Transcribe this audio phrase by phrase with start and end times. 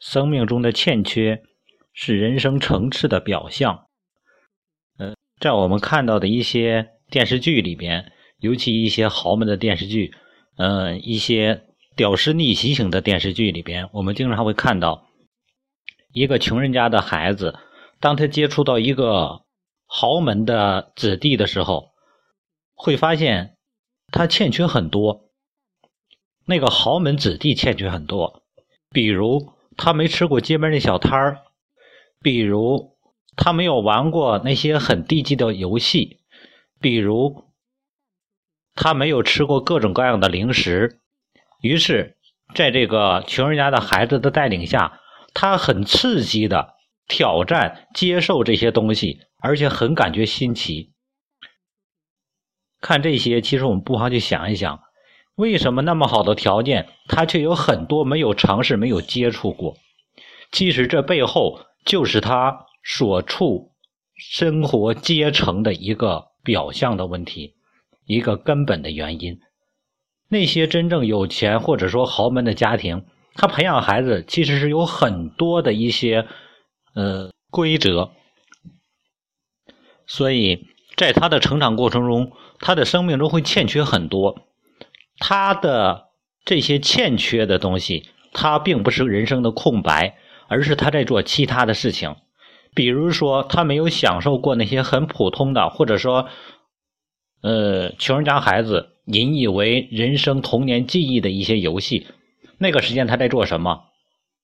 [0.00, 1.42] 生命中的欠缺
[1.92, 3.86] 是人生层次的表象。
[4.98, 10.14] 呃，在我们看到的一些电视剧里边，尤其一些豪门的电视剧，
[10.56, 15.06] 嗯，一些屌丝逆袭型的电视剧里边，我们经常会看到
[16.12, 17.58] 一个穷人家的孩子，
[18.00, 19.42] 当他接触到一个
[19.86, 21.90] 豪门的子弟的时候，
[22.74, 23.58] 会发现
[24.10, 25.28] 他欠缺很多。
[26.46, 28.42] 那个豪门子弟欠缺很多，
[28.90, 31.38] 比如他没吃过街边的小摊儿，
[32.20, 32.98] 比如
[33.34, 36.18] 他没有玩过那些很低级的游戏，
[36.78, 37.46] 比如
[38.74, 41.00] 他没有吃过各种各样的零食。
[41.62, 42.18] 于是，
[42.54, 45.00] 在这个穷人家的孩子的带领下，
[45.32, 46.74] 他很刺激的
[47.08, 50.92] 挑战、接受这些东西，而且很感觉新奇。
[52.82, 54.78] 看这些，其实我们不妨去想一想。
[55.40, 59.78] 为什么那么好的条件，他却有很多没有尝试、没有接触过？
[60.52, 63.72] 其实这背后就是他所处
[64.14, 67.54] 生活阶层的一个表象的问题，
[68.04, 69.40] 一个根本的原因。
[70.28, 76.26] 那些真正有钱或者说豪门的家庭，他培养孩子其实是有很多的一些
[76.94, 78.10] 呃规则，
[80.06, 84.49] 所以在他的成长过程中，他的生命中会欠缺很多。
[85.20, 86.08] 他的
[86.44, 90.16] 这些欠缺的东西，他并不是人生的空白，
[90.48, 92.16] 而是他在做其他的事情。
[92.74, 96.28] 比如说，他没有享受过那些很普通的，或者说，
[97.42, 102.06] 呃，穷人家孩子引以为人生童年记忆的一些游戏。
[102.58, 103.84] 那个时间他在做什么？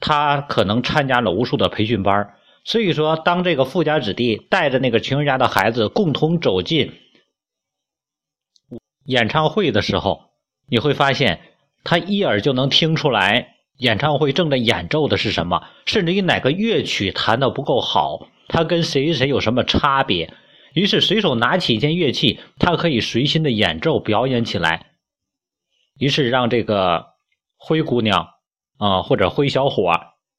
[0.00, 2.34] 他可能参加了无数的培训班。
[2.64, 6.92] 所以说，当这个富家子弟带着那个穷人家的孩子共同走进
[9.04, 10.27] 演唱会的时候，
[10.68, 11.40] 你会发现，
[11.82, 20.32] 他一耳就能听出来演唱会正在演奏的是什么，甚至于哪个乐曲弹的不够好，他跟谁谁有什么差别。
[20.74, 24.86] 于是随手拿起一件乐器，他可以随心的演奏表演起来。
[25.98, 27.06] 于是让这个
[27.56, 28.28] 灰姑娘
[28.78, 29.90] 啊，或者灰小伙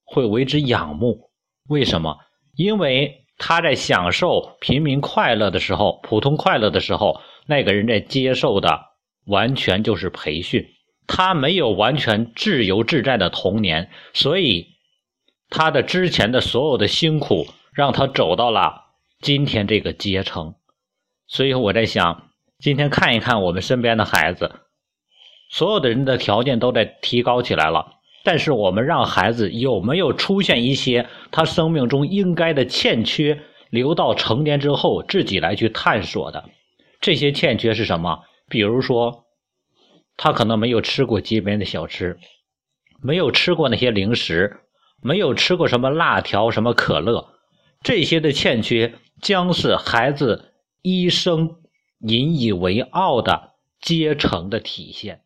[0.06, 1.32] 会为之仰慕。
[1.68, 2.18] 为什么？
[2.56, 8.90] 因为他在享受平民快乐的时候，普通快乐的时候，那个人在接受的。
[9.26, 10.68] 完全就是培训，
[11.08, 14.68] 他没有完全自由自在的童年，所以
[15.50, 18.86] 他的之前的所有的辛苦让他走到了
[19.22, 20.56] 今天这个阶层。
[21.28, 24.52] 所以我在想，今天看一看我们身边的孩子，
[25.52, 36.44] 所有的人的条件都在提高起来了，但是我们让孩子有没有出现一些他生命中应该的欠缺，留到成年之后自己来去探索的？
[37.00, 38.24] 这些欠缺是什么？
[38.50, 39.26] 比如说，
[40.18, 42.18] 他可能没有吃过街边的小吃，
[43.02, 44.62] 没有吃过那些零食，
[45.02, 47.34] 没有吃过什么辣条、什么可乐，
[47.82, 50.52] 这些的欠缺将是孩子
[50.82, 51.58] 一生
[52.00, 55.22] 引以为傲的阶层的体现。